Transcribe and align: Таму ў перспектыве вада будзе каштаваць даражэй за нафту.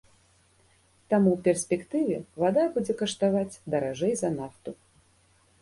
Таму 1.13 1.29
ў 1.35 1.37
перспектыве 1.49 2.17
вада 2.45 2.63
будзе 2.79 2.97
каштаваць 3.03 3.59
даражэй 3.75 4.13
за 4.23 4.29
нафту. 4.39 4.79